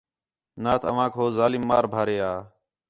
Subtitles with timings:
[0.63, 2.33] نات اوانک ہو ظالم مار بھارے ہا